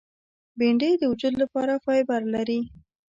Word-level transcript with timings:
بېنډۍ 0.57 0.91
د 0.97 1.03
وجود 1.11 1.33
لپاره 1.43 1.73
فایبر 1.83 2.21
لري 2.33 2.59